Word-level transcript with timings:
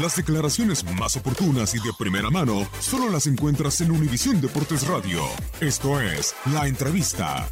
Las 0.00 0.16
declaraciones 0.16 0.84
más 0.98 1.16
oportunas 1.16 1.72
y 1.76 1.78
de 1.78 1.92
primera 1.96 2.28
mano 2.28 2.68
solo 2.80 3.08
las 3.10 3.28
encuentras 3.28 3.80
en 3.80 3.92
Univisión 3.92 4.40
Deportes 4.40 4.88
Radio. 4.88 5.22
Esto 5.60 6.00
es 6.00 6.34
La 6.52 6.66
Entrevista. 6.66 7.48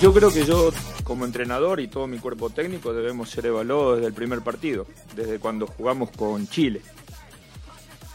Yo 0.00 0.12
creo 0.12 0.32
que 0.32 0.44
yo, 0.44 0.72
como 1.04 1.24
entrenador 1.24 1.78
y 1.78 1.86
todo 1.86 2.08
mi 2.08 2.18
cuerpo 2.18 2.50
técnico, 2.50 2.92
debemos 2.92 3.30
ser 3.30 3.46
evaluados 3.46 3.98
desde 3.98 4.08
el 4.08 4.14
primer 4.14 4.40
partido, 4.40 4.88
desde 5.14 5.38
cuando 5.38 5.68
jugamos 5.68 6.10
con 6.10 6.48
Chile. 6.48 6.82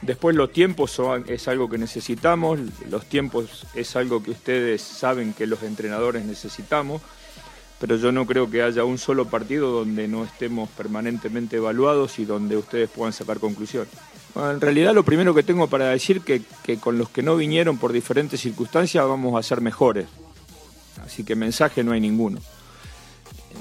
Después 0.01 0.35
los 0.35 0.51
tiempos 0.51 0.91
son, 0.91 1.23
es 1.27 1.47
algo 1.47 1.69
que 1.69 1.77
necesitamos, 1.77 2.59
los 2.89 3.05
tiempos 3.05 3.65
es 3.75 3.95
algo 3.95 4.21
que 4.21 4.31
ustedes 4.31 4.81
saben 4.81 5.31
que 5.31 5.47
los 5.47 5.63
entrenadores 5.63 6.25
necesitamos, 6.25 7.01
pero 7.81 7.97
yo 7.97 8.11
no 8.13 8.25
creo 8.27 8.49
que 8.49 8.61
haya 8.61 8.85
un 8.85 8.97
solo 8.97 9.25
partido 9.27 9.71
donde 9.71 10.07
no 10.07 10.23
estemos 10.23 10.69
permanentemente 10.69 11.57
evaluados 11.57 12.17
y 12.19 12.25
donde 12.25 12.55
ustedes 12.55 12.89
puedan 12.89 13.11
sacar 13.11 13.39
conclusiones. 13.39 13.91
En 14.35 14.61
realidad 14.61 14.93
lo 14.93 15.03
primero 15.03 15.33
que 15.33 15.43
tengo 15.43 15.67
para 15.67 15.89
decir 15.89 16.21
que, 16.21 16.41
que 16.63 16.77
con 16.77 16.97
los 16.97 17.09
que 17.09 17.21
no 17.23 17.35
vinieron 17.35 17.77
por 17.77 17.91
diferentes 17.91 18.39
circunstancias 18.39 19.05
vamos 19.05 19.37
a 19.37 19.43
ser 19.43 19.59
mejores. 19.59 20.05
Así 21.05 21.23
que 21.25 21.35
mensaje 21.35 21.83
no 21.83 21.91
hay 21.91 21.99
ninguno. 21.99 22.39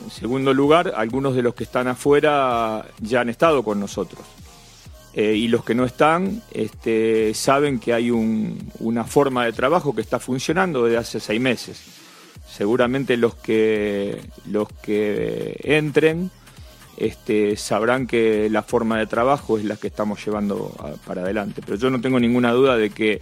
En 0.05 0.11
segundo 0.13 0.55
lugar, 0.55 0.93
algunos 0.97 1.35
de 1.35 1.43
los 1.43 1.55
que 1.55 1.65
están 1.65 1.89
afuera 1.89 2.87
ya 3.01 3.23
han 3.23 3.29
estado 3.31 3.65
con 3.65 3.81
nosotros. 3.81 4.23
Eh, 5.15 5.35
y 5.35 5.49
los 5.49 5.65
que 5.65 5.75
no 5.75 5.85
están 5.85 6.41
este, 6.53 7.35
saben 7.35 7.81
que 7.81 7.93
hay 7.93 8.13
un- 8.13 8.71
una 8.79 9.03
forma 9.05 9.45
de 9.47 9.53
trabajo 9.53 9.93
que 9.93 10.03
está 10.03 10.21
funcionando 10.21 10.85
desde 10.85 10.99
hace 10.99 11.19
seis 11.19 11.41
meses. 11.41 11.81
Seguramente 12.51 13.17
los 13.17 13.35
que, 13.37 14.21
los 14.47 14.69
que 14.83 15.59
entren 15.63 16.31
este, 16.97 17.57
sabrán 17.57 18.07
que 18.07 18.51
la 18.51 18.63
forma 18.63 18.99
de 18.99 19.07
trabajo 19.07 19.57
es 19.57 19.65
la 19.65 19.77
que 19.77 19.87
estamos 19.87 20.25
llevando 20.25 20.75
para 21.07 21.23
adelante. 21.23 21.63
Pero 21.65 21.79
yo 21.79 21.91
no 21.91 22.01
tengo 22.01 22.19
ninguna 22.19 22.53
duda 22.53 22.77
de 22.77 22.91
que 22.91 23.21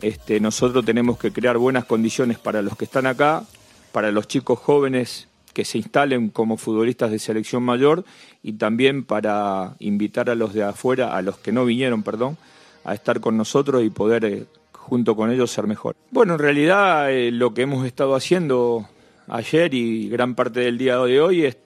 este, 0.00 0.40
nosotros 0.40 0.84
tenemos 0.84 1.18
que 1.18 1.32
crear 1.32 1.58
buenas 1.58 1.84
condiciones 1.84 2.38
para 2.38 2.62
los 2.62 2.76
que 2.76 2.84
están 2.84 3.06
acá, 3.06 3.44
para 3.92 4.10
los 4.10 4.28
chicos 4.28 4.58
jóvenes 4.58 5.28
que 5.52 5.64
se 5.64 5.78
instalen 5.78 6.30
como 6.30 6.56
futbolistas 6.56 7.10
de 7.10 7.18
selección 7.18 7.62
mayor 7.62 8.04
y 8.42 8.54
también 8.54 9.04
para 9.04 9.76
invitar 9.78 10.30
a 10.30 10.34
los 10.34 10.52
de 10.52 10.64
afuera, 10.64 11.16
a 11.16 11.22
los 11.22 11.38
que 11.38 11.52
no 11.52 11.64
vinieron, 11.64 12.02
perdón, 12.02 12.36
a 12.84 12.94
estar 12.94 13.20
con 13.20 13.36
nosotros 13.36 13.84
y 13.84 13.90
poder 13.90 14.24
eh, 14.24 14.46
junto 14.84 15.16
con 15.16 15.30
ellos 15.30 15.50
ser 15.50 15.66
mejor. 15.66 15.96
Bueno, 16.10 16.34
en 16.34 16.38
realidad 16.38 17.10
eh, 17.10 17.30
lo 17.30 17.54
que 17.54 17.62
hemos 17.62 17.86
estado 17.86 18.14
haciendo 18.14 18.86
ayer 19.28 19.72
y 19.72 20.08
gran 20.08 20.34
parte 20.34 20.60
del 20.60 20.76
día 20.76 20.98
de 20.98 21.20
hoy 21.20 21.44
es 21.46 21.56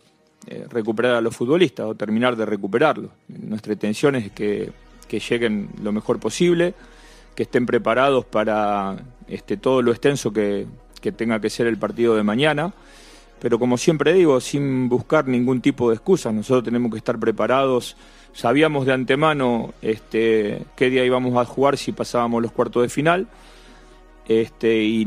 eh, 0.47 0.67
recuperar 0.71 1.17
a 1.17 1.21
los 1.21 1.37
futbolistas 1.37 1.87
o 1.87 1.95
terminar 1.97 2.37
de 2.37 2.47
recuperarlos. 2.47 3.11
Nuestra 3.27 3.73
intención 3.73 4.15
es 4.15 4.31
que, 4.31 4.71
que 5.09 5.19
lleguen 5.19 5.69
lo 5.83 5.91
mejor 5.91 6.21
posible, 6.21 6.75
que 7.34 7.43
estén 7.43 7.67
preparados 7.67 8.25
para 8.25 8.97
este, 9.27 9.56
todo 9.56 9.83
lo 9.83 9.91
extenso 9.91 10.33
que, 10.33 10.67
que 11.00 11.11
tenga 11.11 11.41
que 11.41 11.50
ser 11.50 11.67
el 11.67 11.77
partido 11.77 12.15
de 12.15 12.23
mañana. 12.23 12.73
Pero 13.41 13.59
como 13.59 13.78
siempre 13.78 14.12
digo, 14.12 14.41
sin 14.41 14.88
buscar 14.88 15.28
ningún 15.28 15.60
tipo 15.60 15.88
de 15.88 15.97
excusa, 15.97 16.32
nosotros 16.32 16.65
tenemos 16.65 16.91
que 16.91 16.99
estar 16.99 17.19
preparados. 17.19 17.97
Sabíamos 18.32 18.87
de 18.87 18.93
antemano 18.93 19.75
este, 19.81 20.65
qué 20.76 20.91
día 20.91 21.04
íbamos 21.04 21.37
a 21.37 21.44
jugar 21.44 21.76
si 21.76 21.93
pasábamos 21.93 22.43
los 22.43 22.53
cuartos 22.53 22.82
de 22.82 22.88
final. 22.88 23.28
Este, 24.26 24.82
y 24.82 25.06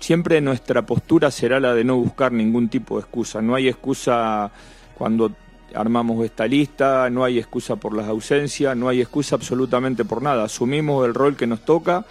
siempre 0.00 0.40
nuestra 0.40 0.86
postura 0.86 1.30
será 1.30 1.58
la 1.58 1.74
de 1.74 1.82
no 1.82 1.96
buscar 1.96 2.30
ningún 2.32 2.68
tipo 2.68 2.96
de 2.96 3.00
excusa. 3.00 3.42
No 3.42 3.54
hay 3.54 3.68
excusa 3.68 4.52
cuando 4.96 5.32
armamos 5.74 6.24
esta 6.24 6.46
lista, 6.46 7.08
no 7.10 7.24
hay 7.24 7.38
excusa 7.38 7.76
por 7.76 7.96
las 7.96 8.06
ausencias, 8.06 8.76
no 8.76 8.88
hay 8.88 9.00
excusa 9.00 9.36
absolutamente 9.36 10.04
por 10.04 10.22
nada. 10.22 10.44
Asumimos 10.44 11.04
el 11.06 11.14
rol 11.14 11.36
que 11.36 11.46
nos 11.46 11.64
toca 11.64 12.04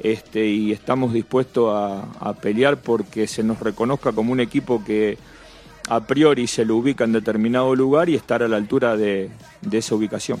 este, 0.00 0.46
y 0.46 0.72
estamos 0.72 1.12
dispuestos 1.12 1.72
a, 1.72 2.32
pelear 2.34 2.76
porque 2.78 3.26
se 3.26 3.42
nos 3.42 3.60
reconozca 3.60 4.12
como 4.12 4.32
un 4.32 4.40
equipo 4.40 4.84
que 4.84 5.18
a 5.88 6.00
priori 6.00 6.46
se 6.46 6.64
lo 6.64 6.76
ubica 6.76 7.04
en 7.04 7.12
determinado 7.12 7.74
lugar 7.74 8.08
y 8.08 8.14
estar 8.14 8.42
a 8.42 8.48
la 8.48 8.56
altura 8.56 8.96
de 8.96 9.30
esa 9.70 9.94
ubicación. 9.94 10.40